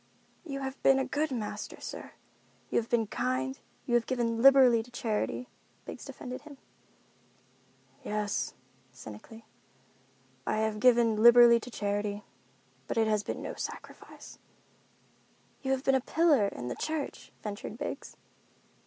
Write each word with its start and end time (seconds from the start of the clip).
"You 0.43 0.61
have 0.61 0.81
been 0.81 0.97
a 0.97 1.05
good 1.05 1.29
master, 1.29 1.79
sir. 1.79 2.13
You 2.71 2.79
have 2.79 2.89
been 2.89 3.05
kind, 3.05 3.59
you 3.85 3.93
have 3.93 4.07
given 4.07 4.41
liberally 4.41 4.81
to 4.81 4.89
charity," 4.89 5.47
Biggs 5.85 6.05
defended 6.05 6.41
him. 6.41 6.57
"Yes," 8.03 8.55
cynically, 8.91 9.45
"I 10.47 10.55
have 10.57 10.79
given 10.79 11.21
liberally 11.21 11.59
to 11.59 11.69
charity. 11.69 12.23
But 12.87 12.97
it 12.97 13.05
has 13.07 13.21
been 13.21 13.43
no 13.43 13.53
sacrifice." 13.53 14.39
"You 15.61 15.69
have 15.69 15.83
been 15.83 15.93
a 15.93 16.01
pillar 16.01 16.47
in 16.47 16.67
the 16.67 16.75
church," 16.75 17.31
ventured 17.43 17.77
Biggs. 17.77 18.17